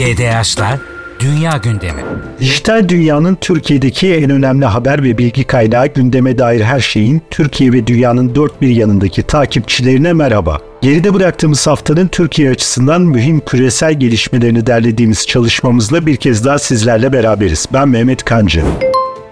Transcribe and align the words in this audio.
GDH'la 0.00 0.78
Dünya 1.20 1.56
Gündemi. 1.56 2.02
Dijital 2.40 2.88
dünyanın 2.88 3.34
Türkiye'deki 3.40 4.14
en 4.14 4.30
önemli 4.30 4.64
haber 4.64 5.02
ve 5.02 5.18
bilgi 5.18 5.44
kaynağı 5.44 5.86
gündeme 5.86 6.38
dair 6.38 6.60
her 6.60 6.80
şeyin 6.80 7.22
Türkiye 7.30 7.72
ve 7.72 7.86
dünyanın 7.86 8.34
dört 8.34 8.62
bir 8.62 8.68
yanındaki 8.68 9.22
takipçilerine 9.22 10.12
merhaba. 10.12 10.58
Geride 10.82 11.14
bıraktığımız 11.14 11.66
haftanın 11.66 12.08
Türkiye 12.08 12.50
açısından 12.50 13.02
mühim 13.02 13.40
küresel 13.40 13.94
gelişmelerini 13.94 14.66
derlediğimiz 14.66 15.26
çalışmamızla 15.26 16.06
bir 16.06 16.16
kez 16.16 16.44
daha 16.44 16.58
sizlerle 16.58 17.12
beraberiz. 17.12 17.66
Ben 17.72 17.88
Mehmet 17.88 18.24
Kancı. 18.24 18.62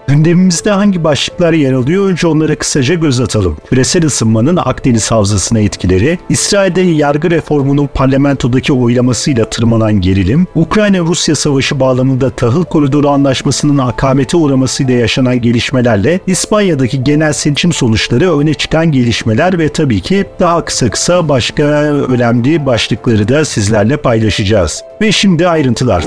Gündemimizde 0.09 0.71
hangi 0.71 1.03
başlıklar 1.03 1.53
yer 1.53 1.73
alıyor? 1.73 2.09
Önce 2.09 2.27
onlara 2.27 2.55
kısaca 2.55 2.95
göz 2.95 3.19
atalım. 3.19 3.57
Küresel 3.69 4.05
ısınmanın 4.05 4.55
Akdeniz 4.55 5.11
Havzası'na 5.11 5.59
etkileri, 5.59 6.19
İsrail'de 6.29 6.81
yargı 6.81 7.31
reformunun 7.31 7.89
parlamentodaki 7.93 8.73
oylamasıyla 8.73 9.49
tırmanan 9.49 10.01
gerilim, 10.01 10.47
Ukrayna-Rusya 10.55 11.35
savaşı 11.35 11.79
bağlamında 11.79 12.29
tahıl 12.29 12.65
koridoru 12.65 13.09
anlaşmasının 13.09 13.77
akamete 13.77 14.37
uğramasıyla 14.37 14.93
yaşanan 14.93 15.41
gelişmelerle 15.41 16.19
İspanya'daki 16.27 17.03
genel 17.03 17.33
seçim 17.33 17.73
sonuçları 17.73 18.39
öne 18.39 18.53
çıkan 18.53 18.91
gelişmeler 18.91 19.59
ve 19.59 19.69
tabii 19.69 20.01
ki 20.01 20.25
daha 20.39 20.65
kısa 20.65 20.89
kısa 20.89 21.29
başka 21.29 21.63
önemli 21.63 22.65
başlıkları 22.65 23.27
da 23.27 23.45
sizlerle 23.45 23.97
paylaşacağız. 23.97 24.83
Ve 25.01 25.11
şimdi 25.11 25.47
ayrıntılar. 25.47 26.03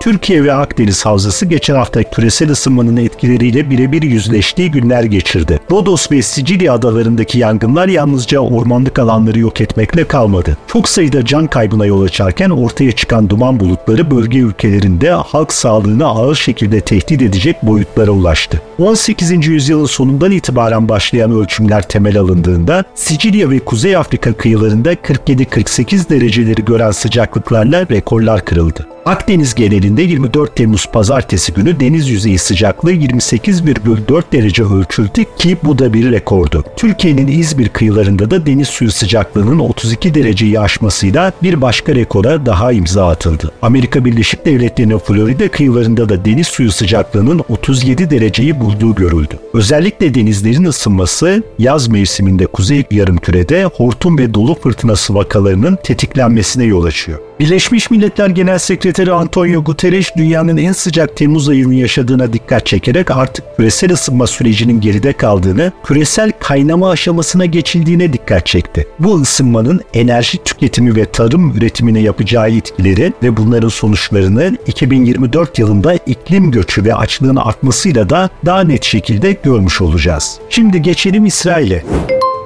Türkiye 0.00 0.44
ve 0.44 0.52
Akdeniz 0.52 1.06
Havzası 1.06 1.46
geçen 1.46 1.74
hafta 1.74 2.02
küresel 2.02 2.50
ısınmanın 2.50 2.96
etkileriyle 2.96 3.70
birebir 3.70 4.02
yüzleştiği 4.02 4.70
günler 4.70 5.02
geçirdi. 5.02 5.60
Rodos 5.70 6.12
ve 6.12 6.22
Sicilya 6.22 6.72
adalarındaki 6.72 7.38
yangınlar 7.38 7.88
yalnızca 7.88 8.38
ormanlık 8.38 8.98
alanları 8.98 9.38
yok 9.38 9.60
etmekle 9.60 10.04
kalmadı. 10.04 10.56
Çok 10.66 10.88
sayıda 10.88 11.24
can 11.24 11.46
kaybına 11.46 11.86
yol 11.86 12.02
açarken 12.02 12.50
ortaya 12.50 12.92
çıkan 12.92 13.28
duman 13.28 13.60
bulutları 13.60 14.10
bölge 14.10 14.38
ülkelerinde 14.38 15.10
halk 15.10 15.52
sağlığını 15.52 16.06
ağır 16.06 16.34
şekilde 16.34 16.80
tehdit 16.80 17.22
edecek 17.22 17.56
boyutlara 17.62 18.10
ulaştı. 18.10 18.62
18. 18.78 19.46
yüzyılın 19.46 19.86
sonundan 19.86 20.30
itibaren 20.30 20.88
başlayan 20.88 21.32
ölçümler 21.32 21.88
temel 21.88 22.18
alındığında 22.18 22.84
Sicilya 22.94 23.50
ve 23.50 23.58
Kuzey 23.58 23.96
Afrika 23.96 24.32
kıyılarında 24.32 24.94
47-48 24.94 26.08
dereceleri 26.10 26.64
gören 26.64 26.90
sıcaklıklarla 26.90 27.88
rekorlar 27.88 28.44
kırıldı. 28.44 28.86
Akdeniz 29.04 29.54
genelinde 29.54 30.02
24 30.02 30.56
Temmuz 30.56 30.86
pazartesi 30.86 31.52
günü 31.52 31.80
deniz 31.80 32.08
yüzeyi 32.08 32.38
sıcaklığı 32.38 32.92
28,4 32.92 34.22
derece 34.32 34.64
ölçüldü 34.64 35.24
ki 35.38 35.56
bu 35.64 35.78
da 35.78 35.92
bir 35.92 36.10
rekordu. 36.10 36.64
Türkiye'nin 36.76 37.26
İzmir 37.26 37.68
kıyılarında 37.68 38.30
da 38.30 38.46
deniz 38.46 38.68
suyu 38.68 38.90
sıcaklığının 38.90 39.58
32 39.58 40.14
dereceyi 40.14 40.60
aşmasıyla 40.60 41.32
bir 41.42 41.60
başka 41.60 41.94
rekora 41.94 42.46
daha 42.46 42.72
imza 42.72 43.08
atıldı. 43.08 43.52
Amerika 43.62 44.04
Birleşik 44.04 44.46
Devletleri'nin 44.46 44.98
Florida 44.98 45.48
kıyılarında 45.48 46.08
da 46.08 46.24
deniz 46.24 46.46
suyu 46.46 46.72
sıcaklığının 46.72 47.40
37 47.48 48.10
dereceyi 48.10 48.60
bulduğu 48.60 48.94
görüldü. 48.94 49.38
Özellikle 49.54 50.14
denizlerin 50.14 50.64
ısınması 50.64 51.42
yaz 51.58 51.88
mevsiminde 51.88 52.46
kuzey 52.46 52.84
yarımkürede 52.90 53.64
hortum 53.64 54.18
ve 54.18 54.34
dolu 54.34 54.54
fırtınası 54.54 55.14
vakalarının 55.14 55.78
tetiklenmesine 55.82 56.64
yol 56.64 56.84
açıyor. 56.84 57.29
Birleşmiş 57.40 57.90
Milletler 57.90 58.28
Genel 58.28 58.58
Sekreteri 58.58 59.12
Antonio 59.12 59.64
Guterres 59.64 60.16
dünyanın 60.16 60.56
en 60.56 60.72
sıcak 60.72 61.16
Temmuz 61.16 61.48
ayını 61.48 61.74
yaşadığına 61.74 62.32
dikkat 62.32 62.66
çekerek 62.66 63.10
artık 63.10 63.56
küresel 63.56 63.92
ısınma 63.92 64.26
sürecinin 64.26 64.80
geride 64.80 65.12
kaldığını, 65.12 65.72
küresel 65.84 66.32
kaynama 66.40 66.90
aşamasına 66.90 67.46
geçildiğine 67.46 68.12
dikkat 68.12 68.46
çekti. 68.46 68.86
Bu 68.98 69.20
ısınmanın 69.20 69.80
enerji 69.94 70.44
tüketimi 70.44 70.96
ve 70.96 71.04
tarım 71.04 71.56
üretimine 71.56 72.00
yapacağı 72.00 72.50
etkileri 72.50 73.12
ve 73.22 73.36
bunların 73.36 73.68
sonuçlarını 73.68 74.56
2024 74.66 75.58
yılında 75.58 75.94
iklim 75.94 76.50
göçü 76.50 76.84
ve 76.84 76.94
açlığın 76.94 77.36
artmasıyla 77.36 78.10
da 78.10 78.30
daha 78.46 78.60
net 78.64 78.84
şekilde 78.84 79.32
görmüş 79.32 79.80
olacağız. 79.80 80.38
Şimdi 80.50 80.82
geçelim 80.82 81.26
İsrail'e. 81.26 81.84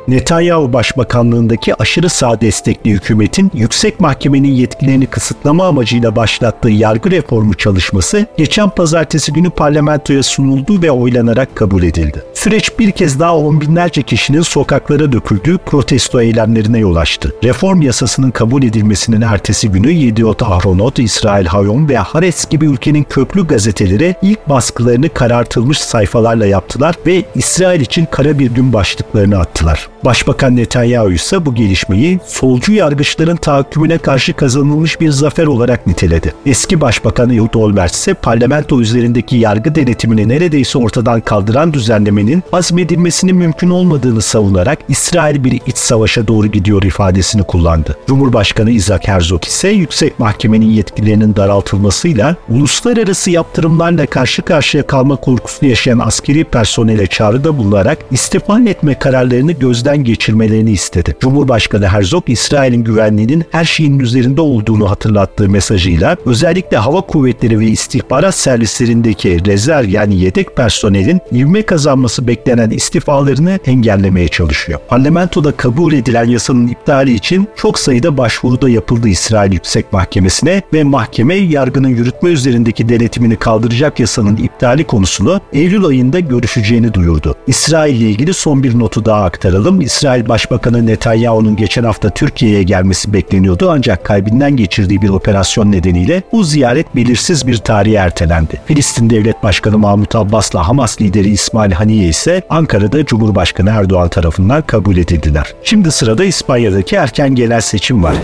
Netanyahu 0.09 0.73
Başbakanlığındaki 0.73 1.83
aşırı 1.83 2.09
sağ 2.09 2.41
destekli 2.41 2.91
hükümetin 2.91 3.51
yüksek 3.55 4.01
mahkemenin 4.01 4.53
yetkilerini 4.53 5.07
kısıtlama 5.07 5.67
amacıyla 5.67 6.17
başlattığı 6.17 6.71
yargı 6.71 7.11
reformu 7.11 7.55
çalışması 7.55 8.27
geçen 8.37 8.71
pazartesi 8.71 9.33
günü 9.33 9.51
parlamentoya 9.51 10.23
sunuldu 10.23 10.83
ve 10.83 10.91
oylanarak 10.91 11.57
kabul 11.57 11.83
edildi. 11.83 12.23
Süreç 12.35 12.79
bir 12.79 12.91
kez 12.91 13.21
daha 13.21 13.37
on 13.37 13.61
binlerce 13.61 14.03
kişinin 14.03 14.43
sokaklara 14.43 15.13
döküldüğü 15.13 15.59
protesto 15.59 16.21
eylemlerine 16.21 16.79
yol 16.79 16.97
açtı. 16.97 17.35
Reform 17.45 17.83
yasasının 17.83 18.31
kabul 18.31 18.63
edilmesinin 18.63 19.21
ertesi 19.21 19.69
günü 19.69 19.93
Yediot 19.93 20.43
Ahronot, 20.43 20.99
İsrail 20.99 21.47
Hayom 21.47 21.89
ve 21.89 21.97
Haaretz 21.97 22.49
gibi 22.51 22.67
ülkenin 22.67 23.03
köklü 23.03 23.47
gazeteleri 23.47 24.15
ilk 24.23 24.49
baskılarını 24.49 25.09
karartılmış 25.09 25.79
sayfalarla 25.79 26.47
yaptılar 26.47 26.95
ve 27.07 27.25
İsrail 27.35 27.81
için 27.81 28.07
kara 28.11 28.39
bir 28.39 28.51
gün 28.51 28.73
başlıklarını 28.73 29.39
attılar. 29.39 29.94
Başbakan 30.05 30.57
Netanyahu 30.57 31.13
ise 31.13 31.47
bu 31.47 31.55
gelişmeyi 31.55 32.21
solcu 32.27 32.73
yargıçların 32.73 33.37
tahakkümüne 33.37 33.99
karşı 33.99 34.33
kazanılmış 34.33 35.01
bir 35.01 35.11
zafer 35.11 35.47
olarak 35.47 35.87
niteledi. 35.87 36.35
Eski 36.47 36.81
Başbakan 36.81 37.31
Ehud 37.31 37.55
Olmert 37.55 37.93
ise 37.95 38.15
parlamento 38.15 38.81
üzerindeki 38.81 39.37
yargı 39.37 39.75
denetimini 39.75 40.29
neredeyse 40.29 40.79
ortadan 40.79 41.21
kaldıran 41.21 41.73
düzenlemenin 41.73 42.43
azmedilmesinin 42.53 43.37
mümkün 43.37 43.71
olmadığını 43.71 44.23
savunarak 44.23 44.79
İsrail 44.89 45.45
bir 45.45 45.53
iç 45.53 45.77
savaşa 45.77 46.29
doğru 46.29 46.47
gidiyor 46.47 46.83
ifadesini 46.83 47.43
kullandı. 47.43 47.97
Cumhurbaşkanı 48.07 48.71
Isaac 48.71 49.09
Herzog 49.09 49.45
ise 49.45 49.69
yüksek 49.69 50.19
mahkemenin 50.19 50.71
yetkilerinin 50.71 51.37
daraltılmasıyla 51.37 52.37
uluslararası 52.49 53.31
yaptırımlarla 53.31 54.07
karşı 54.07 54.43
karşıya 54.43 54.87
kalma 54.87 55.17
korkusu 55.17 55.67
yaşayan 55.67 55.99
askeri 55.99 56.45
personele 56.45 57.07
çağrıda 57.07 57.59
bulunarak 57.59 57.99
istifa 58.11 58.61
etme 58.61 58.99
kararlarını 58.99 59.53
gözden 59.53 59.94
gözden 59.95 60.05
geçirmelerini 60.05 60.71
istedi. 60.71 61.17
Cumhurbaşkanı 61.21 61.89
Herzog, 61.89 62.25
İsrail'in 62.27 62.85
güvenliğinin 62.85 63.45
her 63.51 63.65
şeyin 63.65 63.99
üzerinde 63.99 64.41
olduğunu 64.41 64.91
hatırlattığı 64.91 65.49
mesajıyla 65.49 66.17
özellikle 66.27 66.77
hava 66.77 67.01
kuvvetleri 67.01 67.59
ve 67.59 67.67
istihbarat 67.67 68.35
servislerindeki 68.35 69.45
rezerv 69.45 69.89
yani 69.89 70.21
yedek 70.21 70.57
personelin 70.57 71.21
ivme 71.33 71.63
kazanması 71.63 72.27
beklenen 72.27 72.71
istifalarını 72.71 73.59
engellemeye 73.67 74.29
çalışıyor. 74.29 74.81
Parlamentoda 74.89 75.53
kabul 75.53 75.93
edilen 75.93 76.25
yasanın 76.25 76.69
iptali 76.69 77.15
için 77.15 77.49
çok 77.57 77.79
sayıda 77.79 78.17
başvuruda 78.17 78.69
yapıldı 78.69 79.09
İsrail 79.09 79.53
Yüksek 79.53 79.93
Mahkemesi'ne 79.93 80.63
ve 80.73 80.85
mahkeme 80.85 81.35
yargının 81.35 81.89
yürütme 81.89 82.31
üzerindeki 82.31 82.89
denetimini 82.89 83.37
kaldıracak 83.37 84.01
yasanın 84.01 84.37
iptali 84.37 84.85
konusunu 84.85 85.41
Eylül 85.53 85.85
ayında 85.85 86.21
görüşeceğini 86.21 86.95
duyurdu. 86.95 87.35
İsrail 87.47 88.01
ile 88.01 88.11
ilgili 88.11 88.35
son 88.35 88.63
bir 88.63 88.79
notu 88.79 89.05
daha 89.05 89.25
aktaralım. 89.25 89.74
İsrail 89.81 90.29
Başbakanı 90.29 90.87
Netanyahu'nun 90.87 91.57
geçen 91.57 91.85
hafta 91.85 92.11
Türkiye'ye 92.11 92.63
gelmesi 92.63 93.13
bekleniyordu 93.13 93.71
ancak 93.71 94.05
kalbinden 94.05 94.57
geçirdiği 94.57 95.03
bir 95.03 95.09
operasyon 95.09 95.73
nedeniyle 95.73 96.23
bu 96.33 96.45
ziyaret 96.45 96.97
belirsiz 96.97 97.47
bir 97.47 97.57
tarihe 97.57 97.97
ertelendi. 97.97 98.61
Filistin 98.67 99.11
Devlet 99.11 99.43
Başkanı 99.43 99.79
Mahmut 99.79 100.15
Abbas'la 100.15 100.69
Hamas 100.69 101.01
lideri 101.01 101.29
İsmail 101.29 101.73
Haniye 101.73 102.09
ise 102.09 102.43
Ankara'da 102.51 103.07
Cumhurbaşkanı 103.07 103.71
Erdoğan 103.71 104.09
tarafından 104.09 104.63
kabul 104.63 104.97
edildiler. 104.97 105.55
Şimdi 105.65 105.91
sırada 105.91 106.25
İspanya'daki 106.25 106.97
erken 106.97 107.35
genel 107.35 107.61
seçim 107.61 108.03
var. 108.03 108.15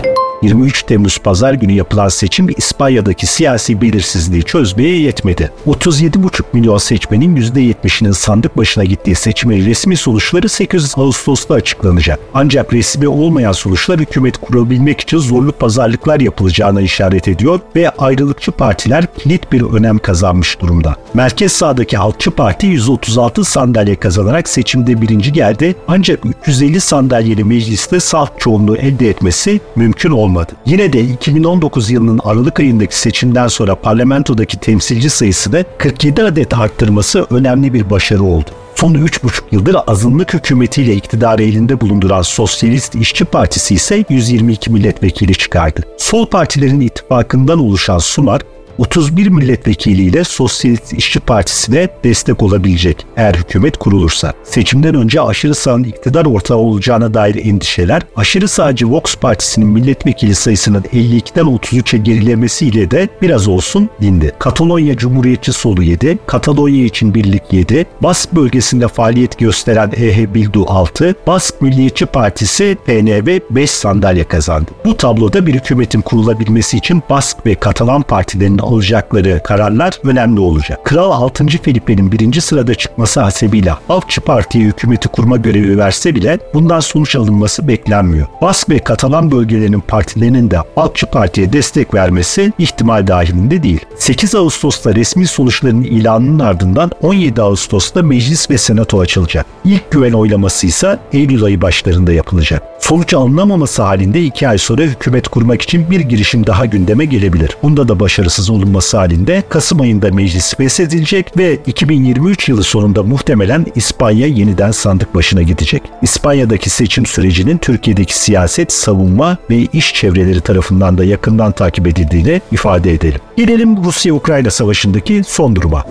23 0.41 0.83
Temmuz 0.83 1.17
pazar 1.17 1.53
günü 1.53 1.71
yapılan 1.71 2.07
seçim 2.07 2.47
İspanya'daki 2.57 3.27
siyasi 3.27 3.81
belirsizliği 3.81 4.43
çözmeye 4.43 4.99
yetmedi. 4.99 5.51
37,5 5.67 6.43
milyon 6.53 6.77
seçmenin 6.77 7.35
%70'inin 7.35 8.11
sandık 8.11 8.57
başına 8.57 8.83
gittiği 8.83 9.15
seçimin 9.15 9.65
resmi 9.65 9.97
sonuçları 9.97 10.49
8 10.49 10.97
Ağustos'ta 11.41 11.53
açıklanacak. 11.53 12.19
Ancak 12.33 12.73
resmi 12.73 13.07
olmayan 13.07 13.51
sonuçlar 13.51 13.99
hükümet 13.99 14.37
kurabilmek 14.37 15.01
için 15.01 15.17
zorlu 15.17 15.51
pazarlıklar 15.51 16.19
yapılacağına 16.19 16.81
işaret 16.81 17.27
ediyor 17.27 17.59
ve 17.75 17.89
ayrılıkçı 17.89 18.51
partiler 18.51 19.05
kilit 19.17 19.51
bir 19.51 19.61
önem 19.61 19.97
kazanmış 19.99 20.59
durumda. 20.59 20.95
Merkez 21.13 21.51
sağdaki 21.51 21.97
Halkçı 21.97 22.31
Parti 22.31 22.67
136 22.67 23.43
sandalye 23.43 23.95
kazanarak 23.95 24.49
seçimde 24.49 25.01
birinci 25.01 25.33
geldi 25.33 25.75
ancak 25.87 26.19
350 26.25 26.81
sandalyeli 26.81 27.43
mecliste 27.43 27.99
salt 27.99 28.39
çoğunluğu 28.39 28.77
elde 28.77 29.09
etmesi 29.09 29.59
mümkün 29.75 30.11
olmadı. 30.11 30.51
Yine 30.65 30.93
de 30.93 31.01
2019 31.01 31.91
yılının 31.91 32.19
Aralık 32.23 32.59
ayındaki 32.59 32.99
seçimden 32.99 33.47
sonra 33.47 33.75
parlamentodaki 33.75 34.59
temsilci 34.59 35.09
sayısını 35.09 35.65
47 35.77 36.23
adet 36.23 36.53
arttırması 36.53 37.27
önemli 37.29 37.73
bir 37.73 37.89
başarı 37.89 38.23
oldu. 38.23 38.49
Son 38.81 38.93
3,5 38.93 39.41
yıldır 39.51 39.75
azınlık 39.87 40.33
hükümetiyle 40.33 40.93
iktidarı 40.93 41.43
elinde 41.43 41.81
bulunduran 41.81 42.21
Sosyalist 42.21 42.95
İşçi 42.95 43.25
Partisi 43.25 43.73
ise 43.75 44.05
122 44.09 44.71
milletvekili 44.71 45.33
çıkardı. 45.33 45.81
Sol 45.97 46.25
partilerin 46.25 46.79
ittifakından 46.79 47.59
oluşan 47.59 47.97
SUMAR 47.97 48.41
31 48.77 49.27
milletvekiliyle 49.27 50.23
Sosyalist 50.23 50.93
İşçi 50.93 51.19
Partisi'ne 51.19 51.89
destek 52.03 52.43
olabilecek 52.43 53.05
eğer 53.17 53.33
hükümet 53.33 53.77
kurulursa. 53.77 54.33
Seçimden 54.43 54.95
önce 54.95 55.21
aşırı 55.21 55.55
sağın 55.55 55.83
iktidar 55.83 56.25
ortağı 56.25 56.57
olacağına 56.57 57.13
dair 57.13 57.45
endişeler, 57.45 58.01
aşırı 58.15 58.47
sağcı 58.47 58.91
Vox 58.91 59.15
Partisi'nin 59.15 59.67
milletvekili 59.67 60.35
sayısının 60.35 60.81
52'den 60.81 61.45
33'e 61.45 61.99
gerilemesiyle 61.99 62.91
de 62.91 63.09
biraz 63.21 63.47
olsun 63.47 63.89
dindi. 64.01 64.31
Katalonya 64.39 64.97
Cumhuriyetçi 64.97 65.53
Solu 65.53 65.83
7, 65.83 66.19
Katalonya 66.27 66.85
için 66.85 67.13
Birlik 67.13 67.43
7, 67.51 67.85
Bask 68.01 68.35
bölgesinde 68.35 68.87
faaliyet 68.87 69.39
gösteren 69.39 69.91
EH 69.97 70.33
Bildu 70.33 70.65
6, 70.67 71.15
Bask 71.27 71.61
Milliyetçi 71.61 72.05
Partisi 72.05 72.77
PNV 72.85 73.39
5 73.49 73.71
sandalye 73.71 74.23
kazandı. 74.23 74.71
Bu 74.85 74.97
tabloda 74.97 75.47
bir 75.47 75.53
hükümetin 75.53 76.01
kurulabilmesi 76.01 76.77
için 76.77 77.03
Bask 77.09 77.45
ve 77.45 77.55
Katalan 77.55 78.01
partilerinin 78.01 78.57
alacakları 78.61 79.41
kararlar 79.43 79.99
önemli 80.03 80.39
olacak. 80.39 80.85
Kral 80.85 81.11
6. 81.11 81.45
Felipe'nin 81.47 82.11
birinci 82.11 82.41
sırada 82.41 82.75
çıkması 82.75 83.21
hasebiyle 83.21 83.73
Halkçı 83.87 84.21
Parti'ye 84.21 84.65
hükümeti 84.65 85.07
kurma 85.07 85.37
görevi 85.37 85.77
verse 85.77 86.15
bile 86.15 86.39
bundan 86.53 86.79
sonuç 86.79 87.15
alınması 87.15 87.67
beklenmiyor. 87.67 88.27
Bask 88.41 88.69
ve 88.69 88.79
Katalan 88.79 89.31
bölgelerinin 89.31 89.79
partilerinin 89.79 90.51
de 90.51 90.57
Halkçı 90.75 91.05
Parti'ye 91.05 91.53
destek 91.53 91.93
vermesi 91.93 92.53
ihtimal 92.59 93.07
dahilinde 93.07 93.63
değil. 93.63 93.79
8 93.97 94.35
Ağustos'ta 94.35 94.95
resmi 94.95 95.27
sonuçların 95.27 95.83
ilanının 95.83 96.39
ardından 96.39 96.91
17 97.01 97.41
Ağustos'ta 97.41 98.01
meclis 98.01 98.49
ve 98.49 98.57
senato 98.57 98.99
açılacak. 98.99 99.45
İlk 99.65 99.91
güven 99.91 100.13
oylaması 100.13 100.67
ise 100.67 100.99
Eylül 101.13 101.43
ayı 101.43 101.61
başlarında 101.61 102.11
yapılacak. 102.11 102.63
Sonuç 102.79 103.13
alınamaması 103.13 103.81
halinde 103.81 104.23
2 104.23 104.47
ay 104.47 104.57
sonra 104.57 104.81
hükümet 104.81 105.27
kurmak 105.27 105.61
için 105.61 105.91
bir 105.91 105.99
girişim 105.99 106.47
daha 106.47 106.65
gündeme 106.65 107.05
gelebilir. 107.05 107.57
Bunda 107.63 107.87
da 107.87 107.99
başarısız 107.99 108.49
olunması 108.51 108.97
halinde 108.97 109.43
Kasım 109.49 109.81
ayında 109.81 110.11
meclis 110.11 110.55
feshedilecek 110.55 111.37
ve 111.37 111.57
2023 111.67 112.49
yılı 112.49 112.63
sonunda 112.63 113.03
muhtemelen 113.03 113.65
İspanya 113.75 114.27
yeniden 114.27 114.71
sandık 114.71 115.15
başına 115.15 115.41
gidecek. 115.41 115.83
İspanya'daki 116.01 116.69
seçim 116.69 117.05
sürecinin 117.05 117.57
Türkiye'deki 117.57 118.19
siyaset, 118.19 118.71
savunma 118.71 119.37
ve 119.49 119.57
iş 119.73 119.93
çevreleri 119.93 120.41
tarafından 120.41 120.97
da 120.97 121.03
yakından 121.03 121.51
takip 121.51 121.87
edildiğini 121.87 122.41
ifade 122.51 122.93
edelim. 122.93 123.19
Gelelim 123.37 123.83
Rusya-Ukrayna 123.83 124.51
savaşındaki 124.51 125.21
son 125.27 125.55
duruma. 125.55 125.85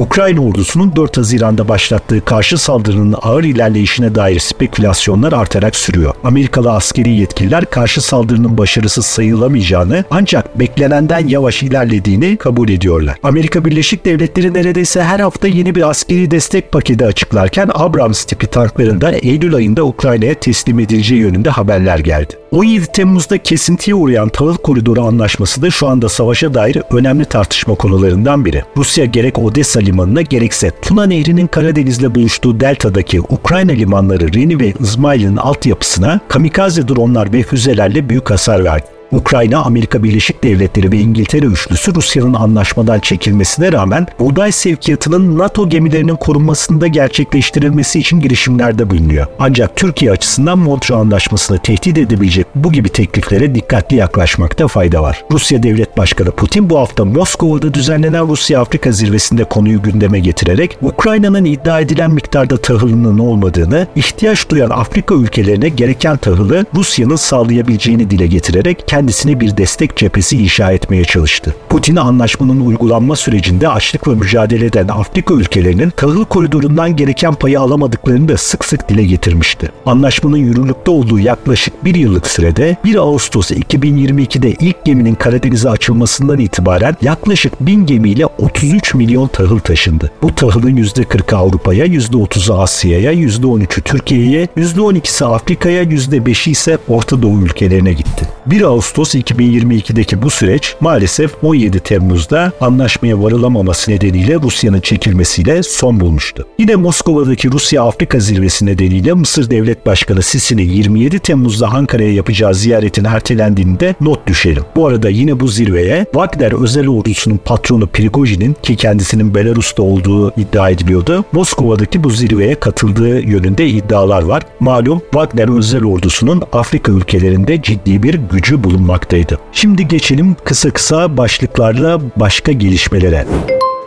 Ukrayna 0.00 0.40
ordusunun 0.40 0.96
4 0.96 1.16
Haziran'da 1.16 1.68
başlattığı 1.68 2.24
karşı 2.24 2.58
saldırının 2.58 3.14
ağır 3.22 3.44
ilerleyişine 3.44 4.14
dair 4.14 4.38
spekülasyonlar 4.38 5.32
artarak 5.32 5.76
sürüyor. 5.76 6.14
Amerikalı 6.24 6.72
askeri 6.72 7.10
yetkililer 7.10 7.64
karşı 7.64 8.00
saldırının 8.00 8.58
başarısız 8.58 9.06
sayılamayacağını 9.06 10.04
ancak 10.10 10.58
beklenenden 10.58 11.28
yavaş 11.28 11.62
ilerlediğini 11.62 12.36
kabul 12.36 12.68
ediyorlar. 12.68 13.16
Amerika 13.22 13.64
Birleşik 13.64 14.04
Devletleri 14.04 14.54
neredeyse 14.54 15.02
her 15.02 15.20
hafta 15.20 15.48
yeni 15.48 15.74
bir 15.74 15.90
askeri 15.90 16.30
destek 16.30 16.72
paketi 16.72 17.04
açıklarken 17.04 17.70
Abrams 17.74 18.24
tipi 18.24 18.46
tankların 18.46 19.00
da 19.00 19.12
Eylül 19.12 19.54
ayında 19.54 19.84
Ukrayna'ya 19.84 20.34
teslim 20.34 20.80
edileceği 20.80 21.20
yönünde 21.20 21.50
haberler 21.50 21.98
geldi. 21.98 22.34
17 22.50 22.86
Temmuz'da 22.86 23.38
kesintiye 23.38 23.94
uğrayan 23.94 24.28
tahıl 24.28 24.56
koridoru 24.56 25.02
anlaşması 25.02 25.62
da 25.62 25.70
şu 25.70 25.88
anda 25.88 26.08
savaşa 26.08 26.54
dair 26.54 26.82
önemli 26.90 27.24
tartışma 27.24 27.74
konularından 27.74 28.44
biri. 28.44 28.64
Rusya 28.76 29.04
gerek 29.04 29.38
Odessa 29.38 29.80
limanına 29.90 30.22
gerekse 30.22 30.70
Tuna 30.82 31.06
Nehri'nin 31.06 31.46
Karadeniz'le 31.46 32.14
buluştuğu 32.14 32.60
deltadaki 32.60 33.20
Ukrayna 33.20 33.72
limanları 33.72 34.34
Reni 34.34 34.60
ve 34.60 34.74
İzmail'in 34.80 35.36
altyapısına 35.36 36.20
kamikaze 36.28 36.88
dronlar 36.88 37.32
ve 37.32 37.42
füzelerle 37.42 38.08
büyük 38.08 38.30
hasar 38.30 38.64
verdi. 38.64 38.99
Ukrayna, 39.12 39.62
Amerika 39.62 40.02
Birleşik 40.02 40.44
Devletleri 40.44 40.92
ve 40.92 40.98
İngiltere 40.98 41.46
üçlüsü 41.46 41.94
Rusya'nın 41.94 42.34
anlaşmadan 42.34 43.00
çekilmesine 43.00 43.72
rağmen 43.72 44.06
buğday 44.18 44.52
sevkiyatının 44.52 45.38
NATO 45.38 45.68
gemilerinin 45.68 46.16
korunmasında 46.16 46.86
gerçekleştirilmesi 46.86 47.98
için 47.98 48.20
girişimlerde 48.20 48.90
bulunuyor. 48.90 49.26
Ancak 49.38 49.76
Türkiye 49.76 50.10
açısından 50.10 50.58
Montreux 50.58 51.00
Anlaşması'nı 51.00 51.58
tehdit 51.58 51.98
edebilecek 51.98 52.46
bu 52.54 52.72
gibi 52.72 52.88
tekliflere 52.88 53.54
dikkatli 53.54 53.96
yaklaşmakta 53.96 54.68
fayda 54.68 55.02
var. 55.02 55.24
Rusya 55.32 55.62
Devlet 55.62 55.98
Başkanı 55.98 56.30
Putin 56.30 56.70
bu 56.70 56.78
hafta 56.78 57.04
Moskova'da 57.04 57.74
düzenlenen 57.74 58.28
Rusya-Afrika 58.28 58.92
zirvesinde 58.92 59.44
konuyu 59.44 59.82
gündeme 59.82 60.20
getirerek 60.20 60.78
Ukrayna'nın 60.82 61.44
iddia 61.44 61.80
edilen 61.80 62.10
miktarda 62.10 62.56
tahılının 62.56 63.18
olmadığını, 63.18 63.86
ihtiyaç 63.96 64.48
duyan 64.48 64.70
Afrika 64.70 65.14
ülkelerine 65.14 65.68
gereken 65.68 66.16
tahılı 66.16 66.66
Rusya'nın 66.74 67.16
sağlayabileceğini 67.16 68.10
dile 68.10 68.26
getirerek 68.26 68.88
kendisine 69.00 69.40
bir 69.40 69.56
destek 69.56 69.96
cephesi 69.96 70.38
inşa 70.38 70.72
etmeye 70.72 71.04
çalıştı. 71.04 71.54
Putin 71.68 71.96
anlaşmanın 71.96 72.60
uygulanma 72.60 73.16
sürecinde 73.16 73.68
açlıkla 73.68 74.14
mücadele 74.14 74.66
eden 74.66 74.88
Afrika 74.88 75.34
ülkelerinin 75.34 75.90
tahıl 75.90 76.24
koridorundan 76.24 76.96
gereken 76.96 77.34
payı 77.34 77.60
alamadıklarını 77.60 78.28
da 78.28 78.36
sık 78.36 78.64
sık 78.64 78.88
dile 78.88 79.04
getirmişti. 79.04 79.70
Anlaşmanın 79.86 80.36
yürürlükte 80.36 80.90
olduğu 80.90 81.18
yaklaşık 81.18 81.84
bir 81.84 81.94
yıllık 81.94 82.26
sürede 82.26 82.76
1 82.84 82.94
Ağustos 82.94 83.50
2022'de 83.50 84.50
ilk 84.50 84.84
geminin 84.84 85.14
Karadeniz'e 85.14 85.70
açılmasından 85.70 86.38
itibaren 86.38 86.96
yaklaşık 87.02 87.60
1000 87.60 87.86
gemiyle 87.86 88.26
33 88.26 88.94
milyon 88.94 89.28
tahıl 89.28 89.58
taşındı. 89.58 90.10
Bu 90.22 90.34
tahılın 90.34 90.76
%40'ı 90.76 91.38
Avrupa'ya, 91.38 91.86
%30'u 91.86 92.54
Asya'ya, 92.54 93.12
%13'ü 93.12 93.82
Türkiye'ye, 93.82 94.48
%12'si 94.56 95.24
Afrika'ya, 95.24 95.82
%5'i 95.84 96.50
ise 96.50 96.78
Orta 96.88 97.22
Doğu 97.22 97.42
ülkelerine 97.42 97.92
gitti. 97.92 98.28
1 98.46 98.62
Ağustos 98.62 98.89
2022'deki 98.98 100.22
bu 100.22 100.30
süreç 100.30 100.76
maalesef 100.80 101.34
17 101.42 101.80
Temmuz'da 101.80 102.52
anlaşmaya 102.60 103.22
varılamaması 103.22 103.90
nedeniyle 103.90 104.34
Rusya'nın 104.34 104.80
çekilmesiyle 104.80 105.62
son 105.62 106.00
bulmuştu. 106.00 106.46
Yine 106.58 106.76
Moskova'daki 106.76 107.52
Rusya-Afrika 107.52 108.20
zirvesi 108.20 108.66
nedeniyle 108.66 109.12
Mısır 109.12 109.50
Devlet 109.50 109.86
Başkanı 109.86 110.22
Sisi'nin 110.22 110.62
27 110.62 111.18
Temmuz'da 111.18 111.68
Ankara'ya 111.68 112.12
yapacağı 112.12 112.54
ziyaretin 112.54 113.04
ertelendiğini 113.04 113.80
de 113.80 113.94
not 114.00 114.26
düşelim. 114.26 114.62
Bu 114.76 114.86
arada 114.86 115.08
yine 115.08 115.40
bu 115.40 115.48
zirveye 115.48 116.04
Wagner 116.12 116.62
özel 116.62 116.88
ordusunun 116.88 117.36
patronu 117.36 117.86
Prigojin'in 117.86 118.56
ki 118.62 118.76
kendisinin 118.76 119.34
Belarus'ta 119.34 119.82
olduğu 119.82 120.30
iddia 120.30 120.70
ediliyordu. 120.70 121.24
Moskova'daki 121.32 122.04
bu 122.04 122.10
zirveye 122.10 122.54
katıldığı 122.54 123.20
yönünde 123.20 123.68
iddialar 123.68 124.22
var. 124.22 124.42
Malum 124.60 125.00
Wagner 125.00 125.58
özel 125.58 125.84
ordusunun 125.84 126.42
Afrika 126.52 126.92
ülkelerinde 126.92 127.62
ciddi 127.62 128.02
bir 128.02 128.14
gücü 128.14 128.64
bulunmaktaydı. 128.80 129.38
Şimdi 129.52 129.88
geçelim 129.88 130.36
kısa 130.44 130.70
kısa 130.70 131.16
başlıklarla 131.16 132.00
başka 132.16 132.52
gelişmelere. 132.52 133.26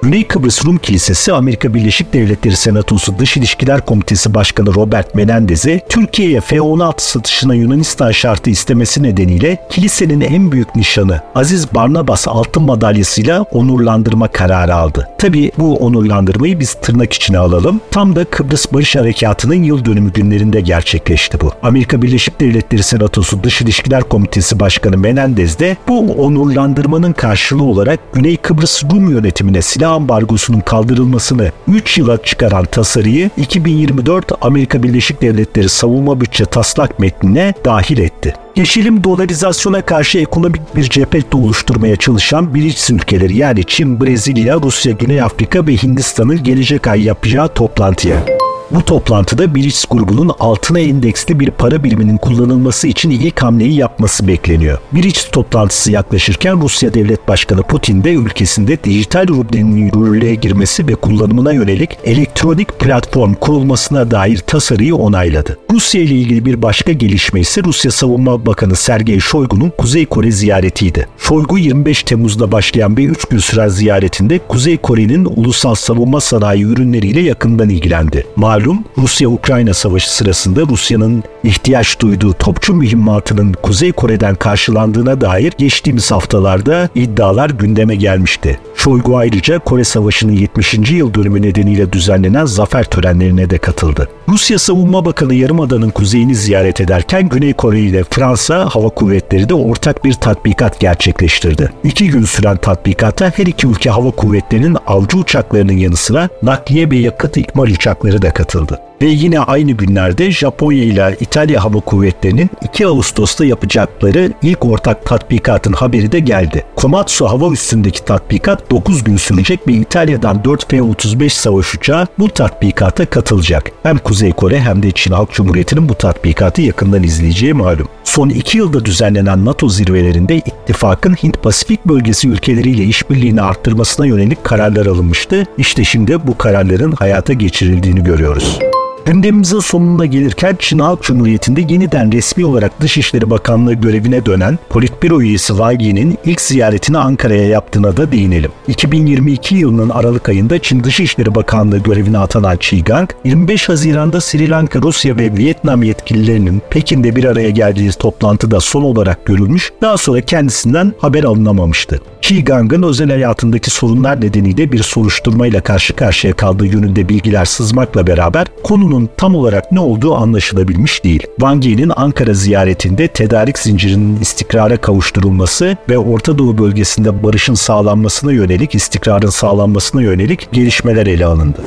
Güney 0.03 0.27
Kıbrıs 0.27 0.65
Rum 0.65 0.77
Kilisesi 0.77 1.33
Amerika 1.33 1.73
Birleşik 1.73 2.13
Devletleri 2.13 2.55
Senatosu 2.55 3.19
Dış 3.19 3.37
İlişkiler 3.37 3.85
Komitesi 3.85 4.33
Başkanı 4.33 4.75
Robert 4.75 5.15
Menendez'e 5.15 5.81
Türkiye'ye 5.89 6.41
F-16 6.41 6.93
satışına 6.97 7.55
Yunanistan 7.55 8.11
şartı 8.11 8.49
istemesi 8.49 9.03
nedeniyle 9.03 9.67
kilisenin 9.69 10.21
en 10.21 10.51
büyük 10.51 10.75
nişanı 10.75 11.21
Aziz 11.35 11.75
Barnabas 11.75 12.27
altın 12.27 12.63
madalyasıyla 12.63 13.41
onurlandırma 13.41 14.27
kararı 14.27 14.75
aldı. 14.75 15.09
Tabi 15.17 15.51
bu 15.57 15.75
onurlandırmayı 15.75 16.59
biz 16.59 16.73
tırnak 16.73 17.13
içine 17.13 17.37
alalım. 17.37 17.81
Tam 17.91 18.15
da 18.15 18.25
Kıbrıs 18.25 18.73
Barış 18.73 18.95
Harekatı'nın 18.95 19.63
yıl 19.63 19.85
dönümü 19.85 20.13
günlerinde 20.13 20.61
gerçekleşti 20.61 21.41
bu. 21.41 21.51
Amerika 21.63 22.01
Birleşik 22.01 22.39
Devletleri 22.39 22.83
Senatosu 22.83 23.43
Dış 23.43 23.61
İlişkiler 23.61 24.03
Komitesi 24.03 24.59
Başkanı 24.59 24.97
Menendez 24.97 25.59
de 25.59 25.77
bu 25.87 25.99
onurlandırmanın 25.99 27.13
karşılığı 27.13 27.63
olarak 27.63 27.99
Güney 28.13 28.37
Kıbrıs 28.37 28.83
Rum 28.83 29.09
yönetimine 29.09 29.61
silah 29.61 29.92
ambargosunun 29.93 30.59
kaldırılmasını 30.59 31.51
3 31.67 31.97
yıla 31.97 32.23
çıkaran 32.23 32.65
tasarıyı 32.65 33.29
2024 33.37 34.31
Amerika 34.41 34.83
Birleşik 34.83 35.21
Devletleri 35.21 35.69
savunma 35.69 36.21
bütçe 36.21 36.45
taslak 36.45 36.99
metnine 36.99 37.53
dahil 37.65 37.97
etti. 37.97 38.33
Yeşilim 38.55 39.03
dolarizasyona 39.03 39.81
karşı 39.81 40.19
ekonomik 40.19 40.75
bir 40.75 40.83
cephe 40.83 41.19
oluşturmaya 41.33 41.95
çalışan 41.95 42.55
BRICS 42.55 42.89
ülkeleri 42.89 43.37
yani 43.37 43.63
Çin, 43.63 44.01
Brezilya, 44.01 44.55
Rusya, 44.55 44.91
Güney 44.91 45.21
Afrika 45.21 45.67
ve 45.67 45.77
Hindistan'ın 45.77 46.43
gelecek 46.43 46.87
ay 46.87 47.03
yapacağı 47.03 47.47
toplantıya. 47.47 48.42
Bu 48.71 48.85
toplantıda 48.85 49.55
BRICS 49.55 49.85
grubunun 49.85 50.31
altına 50.39 50.79
endeksli 50.79 51.39
bir 51.39 51.51
para 51.51 51.83
biriminin 51.83 52.17
kullanılması 52.17 52.87
için 52.87 53.09
ilk 53.09 53.43
hamleyi 53.43 53.75
yapması 53.75 54.27
bekleniyor. 54.27 54.77
BRICS 54.93 55.29
toplantısı 55.31 55.91
yaklaşırken 55.91 56.61
Rusya 56.61 56.93
Devlet 56.93 57.27
Başkanı 57.27 57.63
Putin 57.63 58.03
de 58.03 58.13
ülkesinde 58.13 58.83
dijital 58.83 59.27
rublenin 59.27 59.75
yürürlüğe 59.75 60.35
girmesi 60.35 60.87
ve 60.87 60.95
kullanımına 60.95 61.53
yönelik 61.53 61.97
elektronik 62.03 62.79
platform 62.79 63.33
kurulmasına 63.33 64.11
dair 64.11 64.37
tasarıyı 64.37 64.95
onayladı. 64.95 65.57
Rusya 65.71 66.01
ile 66.01 66.15
ilgili 66.15 66.45
bir 66.45 66.61
başka 66.61 66.91
gelişme 66.91 67.39
ise 67.39 67.63
Rusya 67.63 67.91
Savunma 67.91 68.45
Bakanı 68.45 68.75
Sergey 68.75 69.19
Shoigu'nun 69.19 69.71
Kuzey 69.77 70.05
Kore 70.05 70.31
ziyaretiydi. 70.31 71.07
Shoigu 71.17 71.57
25 71.57 72.03
Temmuz'da 72.03 72.51
başlayan 72.51 72.97
bir 72.97 73.09
3 73.09 73.25
gün 73.25 73.37
süren 73.37 73.67
ziyaretinde 73.67 74.39
Kuzey 74.47 74.77
Kore'nin 74.77 75.25
ulusal 75.25 75.75
savunma 75.75 76.21
sanayi 76.21 76.63
ürünleriyle 76.63 77.19
yakından 77.19 77.69
ilgilendi. 77.69 78.25
Malum 78.35 78.62
Malum 78.63 78.83
Rusya-Ukrayna 78.97 79.73
savaşı 79.73 80.15
sırasında 80.15 80.61
Rusya'nın 80.61 81.23
ihtiyaç 81.43 81.99
duyduğu 81.99 82.33
topçu 82.33 82.73
mühimmatının 82.73 83.53
Kuzey 83.53 83.91
Kore'den 83.91 84.35
karşılandığına 84.35 85.21
dair 85.21 85.53
geçtiğimiz 85.57 86.11
haftalarda 86.11 86.89
iddialar 86.95 87.49
gündeme 87.49 87.95
gelmişti. 87.95 88.59
Shoigu 88.75 89.17
ayrıca 89.17 89.59
Kore 89.59 89.83
Savaşı'nın 89.83 90.31
70. 90.31 90.91
yıl 90.91 91.13
dönümü 91.13 91.41
nedeniyle 91.41 91.93
düzenlenen 91.93 92.45
zafer 92.45 92.83
törenlerine 92.83 93.49
de 93.49 93.57
katıldı. 93.57 94.09
Rusya 94.29 94.59
Savunma 94.59 95.05
Bakanı 95.05 95.33
Yarımada'nın 95.33 95.89
kuzeyini 95.89 96.35
ziyaret 96.35 96.81
ederken 96.81 97.29
Güney 97.29 97.53
Kore 97.53 97.79
ile 97.79 98.03
Fransa 98.03 98.69
Hava 98.69 98.89
Kuvvetleri 98.89 99.49
de 99.49 99.53
ortak 99.53 100.05
bir 100.05 100.13
tatbikat 100.13 100.79
gerçekleştirdi. 100.79 101.71
İki 101.83 102.07
gün 102.07 102.23
süren 102.23 102.57
tatbikata 102.57 103.31
her 103.35 103.45
iki 103.45 103.67
ülke 103.67 103.89
hava 103.89 104.11
kuvvetlerinin 104.11 104.77
avcı 104.87 105.17
uçaklarının 105.17 105.77
yanı 105.77 105.95
sıra 105.95 106.29
nakliye 106.43 106.91
ve 106.91 106.97
yakıt 106.97 107.37
ikmal 107.37 107.67
uçakları 107.67 108.21
da 108.21 108.33
katıldı 108.33 108.42
katıldı. 108.43 108.81
Ve 109.03 109.07
yine 109.07 109.39
aynı 109.39 109.71
günlerde 109.71 110.31
Japonya 110.31 110.83
ile 110.83 111.17
İtalya 111.19 111.63
Hava 111.63 111.79
Kuvvetleri'nin 111.79 112.49
2 112.61 112.87
Ağustos'ta 112.87 113.45
yapacakları 113.45 114.33
ilk 114.41 114.65
ortak 114.65 115.05
tatbikatın 115.05 115.73
haberi 115.73 116.11
de 116.11 116.19
geldi. 116.19 116.63
Komatsu 116.75 117.25
hava 117.25 117.51
üstündeki 117.51 118.05
tatbikat 118.05 118.71
9 118.71 119.03
gün 119.03 119.17
sürecek 119.17 119.67
ve 119.67 119.73
İtalya'dan 119.73 120.43
4 120.43 120.71
F-35 120.71 121.29
savaş 121.29 121.75
uçağı 121.75 122.07
bu 122.19 122.29
tatbikata 122.29 123.05
katılacak. 123.05 123.71
Hem 123.83 123.97
Kuzey 123.97 124.31
Kore 124.31 124.59
hem 124.59 124.83
de 124.83 124.91
Çin 124.91 125.11
Halk 125.11 125.31
Cumhuriyeti'nin 125.31 125.89
bu 125.89 125.95
tatbikatı 125.95 126.61
yakından 126.61 127.03
izleyeceği 127.03 127.53
malum. 127.53 127.87
Son 128.03 128.29
2 128.29 128.57
yılda 128.57 128.85
düzenlenen 128.85 129.45
NATO 129.45 129.69
zirvelerinde 129.69 130.35
ittifakın 130.35 131.13
Hint-Pasifik 131.13 131.85
bölgesi 131.85 132.29
ülkeleriyle 132.29 132.83
işbirliğini 132.83 133.41
arttırmasına 133.41 134.05
yönelik 134.05 134.43
kararlar 134.43 134.85
alınmıştı. 134.85 135.45
İşte 135.57 135.83
şimdi 135.83 136.27
bu 136.27 136.37
kararların 136.37 136.91
hayata 136.91 137.33
geçirildiğini 137.33 138.03
görüyoruz. 138.03 138.59
Gündemimizin 139.05 139.59
sonunda 139.59 140.05
gelirken 140.05 140.55
Çin 140.59 140.79
Halk 140.79 141.01
Cumhuriyeti'nde 141.01 141.61
yeniden 141.61 142.11
resmi 142.11 142.45
olarak 142.45 142.81
Dışişleri 142.81 143.29
Bakanlığı 143.29 143.73
görevine 143.73 144.25
dönen 144.25 144.59
Politbüro 144.69 145.21
üyesi 145.21 145.47
Wang 145.47 145.81
Yi'nin 145.81 146.17
ilk 146.25 146.41
ziyaretini 146.41 146.97
Ankara'ya 146.97 147.47
yaptığına 147.47 147.97
da 147.97 148.11
değinelim. 148.11 148.51
2022 148.67 149.55
yılının 149.55 149.89
Aralık 149.89 150.29
ayında 150.29 150.59
Çin 150.59 150.83
Dışişleri 150.83 151.35
Bakanlığı 151.35 151.77
görevine 151.77 152.17
atanan 152.17 152.57
Qi 152.57 152.83
Gang, 152.83 153.09
25 153.25 153.69
Haziran'da 153.69 154.21
Sri 154.21 154.49
Lanka, 154.49 154.81
Rusya 154.81 155.17
ve 155.17 155.37
Vietnam 155.37 155.83
yetkililerinin 155.83 156.61
Pekin'de 156.69 157.15
bir 157.15 157.23
araya 157.23 157.49
geldiği 157.49 157.91
toplantıda 157.91 158.59
son 158.59 158.83
olarak 158.83 159.25
görülmüş, 159.25 159.71
daha 159.81 159.97
sonra 159.97 160.21
kendisinden 160.21 160.93
haber 160.99 161.23
alınamamıştı. 161.23 161.99
Qi 162.21 162.43
Gang'ın 162.43 162.83
özel 162.83 163.09
hayatındaki 163.09 163.69
sorunlar 163.69 164.21
nedeniyle 164.21 164.71
bir 164.71 164.83
soruşturmayla 164.83 165.61
karşı 165.61 165.95
karşıya 165.95 166.33
kaldığı 166.33 166.65
yönünde 166.65 167.09
bilgiler 167.09 167.45
sızmakla 167.45 168.07
beraber 168.07 168.47
konunun 168.63 168.92
tam 169.17 169.35
olarak 169.35 169.71
ne 169.71 169.79
olduğu 169.79 170.15
anlaşılabilmiş 170.15 171.03
değil. 171.03 171.23
Wang 171.39 171.65
Yi'nin 171.65 171.91
Ankara 171.95 172.33
ziyaretinde 172.33 173.07
tedarik 173.07 173.59
zincirinin 173.59 174.19
istikrara 174.21 174.77
kavuşturulması 174.77 175.77
ve 175.89 175.97
Orta 175.97 176.37
Doğu 176.37 176.57
bölgesinde 176.57 177.23
barışın 177.23 177.53
sağlanmasına 177.53 178.31
yönelik, 178.31 178.75
istikrarın 178.75 179.29
sağlanmasına 179.29 180.01
yönelik 180.01 180.51
gelişmeler 180.51 181.07
ele 181.07 181.25
alındı. 181.25 181.57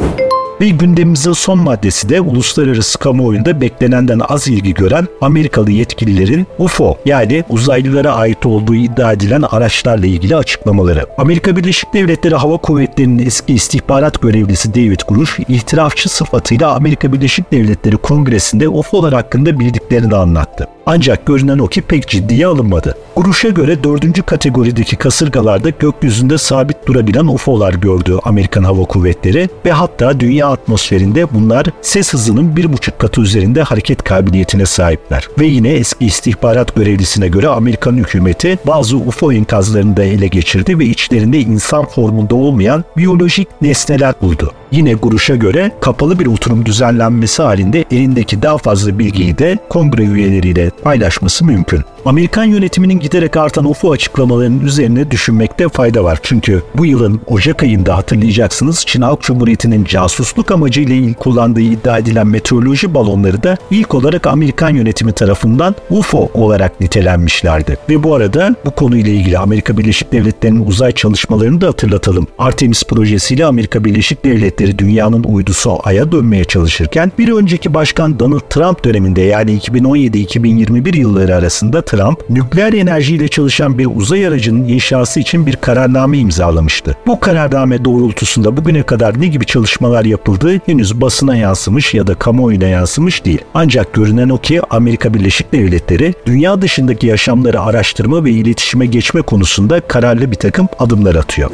Ve 0.61 0.69
gündemimizin 0.69 1.33
son 1.33 1.59
maddesi 1.59 2.09
de 2.09 2.21
uluslararası 2.21 2.99
kamuoyunda 2.99 3.61
beklenenden 3.61 4.21
az 4.29 4.49
ilgi 4.49 4.75
gören 4.75 5.09
Amerikalı 5.21 5.71
yetkililerin 5.71 6.47
UFO 6.59 6.99
yani 7.05 7.45
uzaylılara 7.49 8.13
ait 8.15 8.47
olduğu 8.47 8.75
iddia 8.75 9.13
edilen 9.13 9.43
araçlarla 9.43 10.07
ilgili 10.07 10.37
açıklamaları. 10.37 11.07
Amerika 11.19 11.57
Birleşik 11.57 11.95
Devletleri 11.95 12.35
Hava 12.35 12.57
Kuvvetleri'nin 12.57 13.27
eski 13.27 13.55
istihbarat 13.55 14.23
görevlisi 14.23 14.75
David 14.75 15.01
Grush, 15.09 15.39
itirafçı 15.49 16.09
sıfatıyla 16.09 16.75
Amerika 16.75 17.13
Birleşik 17.13 17.53
Devletleri 17.53 17.97
Kongresi'nde 17.97 18.69
UFO'lar 18.69 19.15
hakkında 19.15 19.61
bildiklerini 19.61 20.11
de 20.11 20.17
anlattı. 20.17 20.69
Ancak 20.87 21.27
görünen 21.27 21.59
o 21.59 21.67
ki 21.67 21.83
pek 21.83 22.09
ciddiye 22.09 22.47
alınmadı. 22.47 22.95
Guruş'a 23.17 23.49
göre 23.49 23.85
dördüncü 23.85 24.23
kategorideki 24.23 24.97
kasırgalarda 24.97 25.71
gökyüzünde 25.71 26.39
sabit 26.39 26.87
durabilen 26.87 27.27
UFO'lar 27.27 27.75
gördü 27.75 28.19
Amerikan 28.25 28.65
Hava 28.65 28.85
Kuvvetleri 28.85 29.49
ve 29.67 29.73
hatta 29.73 30.21
dünya 30.21 30.46
atmosferinde 30.47 31.35
bunlar 31.35 31.67
ses 31.83 32.13
hızının 32.13 32.57
bir 32.57 32.73
buçuk 32.73 32.99
katı 32.99 33.21
üzerinde 33.21 33.63
hareket 33.63 34.03
kabiliyetine 34.05 34.67
sahipler. 34.67 35.29
Ve 35.39 35.47
yine 35.47 35.69
eski 35.69 36.07
istihbarat 36.07 36.75
görevlisine 36.77 37.29
göre 37.29 37.49
Amerikan 37.49 37.97
hükümeti 37.97 38.59
bazı 38.67 38.97
UFO 38.97 39.33
enkazlarını 39.33 39.97
da 39.97 40.05
ele 40.05 40.27
geçirdi 40.27 40.79
ve 40.79 40.85
içlerinde 40.85 41.39
insan 41.39 41.85
formunda 41.85 42.35
olmayan 42.35 42.85
biyolojik 42.97 43.49
nesneler 43.63 44.15
buldu. 44.23 44.53
Yine 44.73 44.93
Guruş'a 44.93 45.37
göre 45.37 45.73
kapalı 45.81 46.19
bir 46.19 46.27
oturum 46.27 46.67
düzenlenmesi 46.67 47.43
halinde 47.43 47.85
elindeki 47.91 48.43
daha 48.43 48.59
fazla 48.59 48.99
bilgiyi 48.99 49.39
de 49.39 49.59
kongre 49.69 50.03
üyeleriyle 50.03 50.71
paylaşması 50.71 51.45
mümkün. 51.45 51.85
Amerikan 52.07 52.45
yönetiminin 52.45 52.99
giderek 52.99 53.37
artan 53.37 53.65
UFO 53.65 53.93
açıklamalarının 53.93 54.61
üzerine 54.61 55.11
düşünmekte 55.11 55.69
fayda 55.69 56.05
var. 56.05 56.19
Çünkü 56.23 56.63
bu 56.75 56.87
yılın 56.87 57.21
Ocak 57.27 57.63
ayında 57.63 57.97
hatırlayacaksınız 57.97 58.85
Çin 58.87 59.03
Halk 59.03 59.23
Cumhuriyeti'nin 59.23 59.85
casusluk 59.85 60.51
amacıyla 60.51 60.95
ilk 60.95 61.17
kullandığı 61.17 61.61
iddia 61.61 61.99
edilen 61.99 62.27
meteoroloji 62.27 62.95
balonları 62.95 63.43
da 63.43 63.57
ilk 63.71 63.95
olarak 63.95 64.27
Amerikan 64.27 64.71
yönetimi 64.71 65.13
tarafından 65.13 65.75
UFO 65.91 66.31
olarak 66.35 66.81
nitelenmişlerdi. 66.81 67.79
Ve 67.91 68.03
bu 68.03 68.15
arada 68.15 68.55
bu 68.65 68.71
konuyla 68.71 69.13
ilgili 69.13 69.39
Amerika 69.39 69.79
Birleşik 69.79 70.13
Devletleri'nin 70.13 70.67
uzay 70.67 70.93
çalışmalarını 70.93 71.61
da 71.61 71.67
hatırlatalım. 71.67 72.27
Artemis 72.39 72.85
projesiyle 72.85 73.47
Amerika 73.47 73.85
Birleşik 73.85 74.25
Devletleri 74.25 74.79
dünyanın 74.79 75.25
uydusu 75.25 75.79
Ay'a 75.85 76.13
dönmeye 76.13 76.45
çalışırken 76.45 77.13
bir 77.19 77.33
önceki 77.33 77.75
başkan 77.75 78.19
Donald 78.19 78.49
Trump 78.51 78.85
döneminde 78.85 79.23
yani 79.23 79.59
2017-2021 79.59 80.97
yılları 80.97 81.37
arasında 81.37 81.83
Trump, 81.97 82.31
nükleer 82.31 82.73
enerjiyle 82.73 83.29
çalışan 83.29 83.79
bir 83.79 83.87
uzay 83.95 84.27
aracının 84.27 84.69
inşası 84.69 85.21
için 85.21 85.47
bir 85.47 85.57
kararname 85.57 86.19
imzalamıştı. 86.19 86.97
Bu 87.07 87.21
kararname 87.21 87.85
doğrultusunda 87.85 88.57
bugüne 88.57 88.83
kadar 88.83 89.21
ne 89.21 89.27
gibi 89.27 89.47
çalışmalar 89.47 90.05
yapıldığı 90.05 90.61
henüz 90.67 91.01
basına 91.01 91.37
yansımış 91.37 91.95
ya 91.95 92.07
da 92.07 92.15
kamuoyuna 92.15 92.65
yansımış 92.65 93.25
değil. 93.25 93.41
Ancak 93.55 93.95
görünen 93.95 94.29
o 94.29 94.39
ki 94.39 94.61
Amerika 94.71 95.15
Birleşik 95.15 95.53
Devletleri 95.53 96.15
dünya 96.27 96.63
dışındaki 96.63 97.07
yaşamları 97.07 97.61
araştırma 97.61 98.25
ve 98.25 98.31
iletişime 98.31 98.87
geçme 98.87 99.23
konusunda 99.23 99.81
kararlı 99.81 100.31
bir 100.31 100.37
takım 100.37 100.69
adımlar 100.79 101.15
atıyor. 101.15 101.51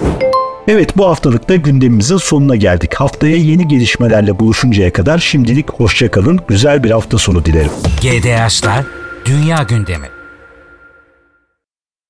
Evet 0.68 0.96
bu 0.96 1.06
haftalıkta 1.06 1.56
gündemimizin 1.56 2.16
sonuna 2.16 2.56
geldik. 2.56 2.94
Haftaya 2.94 3.36
yeni 3.36 3.68
gelişmelerle 3.68 4.38
buluşuncaya 4.38 4.92
kadar 4.92 5.18
şimdilik 5.18 5.70
hoşçakalın. 5.70 6.40
Güzel 6.48 6.84
bir 6.84 6.90
hafta 6.90 7.18
sonu 7.18 7.44
dilerim. 7.44 7.70
GDH'lar 8.00 8.84
Dünya 9.24 9.62
Gündemi 9.68 10.21